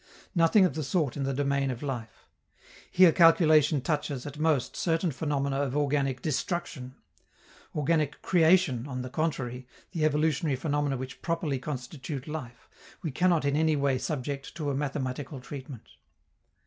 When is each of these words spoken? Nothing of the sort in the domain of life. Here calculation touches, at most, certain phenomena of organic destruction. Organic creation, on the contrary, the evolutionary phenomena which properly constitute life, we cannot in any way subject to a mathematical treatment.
Nothing 0.33 0.65
of 0.65 0.73
the 0.73 0.83
sort 0.83 1.15
in 1.15 1.25
the 1.25 1.31
domain 1.35 1.69
of 1.69 1.83
life. 1.83 2.25
Here 2.89 3.11
calculation 3.11 3.81
touches, 3.81 4.25
at 4.25 4.39
most, 4.39 4.75
certain 4.75 5.11
phenomena 5.11 5.61
of 5.61 5.77
organic 5.77 6.23
destruction. 6.23 6.95
Organic 7.75 8.19
creation, 8.23 8.87
on 8.87 9.03
the 9.03 9.11
contrary, 9.11 9.67
the 9.91 10.03
evolutionary 10.03 10.55
phenomena 10.55 10.97
which 10.97 11.21
properly 11.21 11.59
constitute 11.59 12.27
life, 12.27 12.67
we 13.03 13.11
cannot 13.11 13.45
in 13.45 13.55
any 13.55 13.75
way 13.75 13.99
subject 13.99 14.55
to 14.55 14.71
a 14.71 14.75
mathematical 14.75 15.39
treatment. 15.39 15.87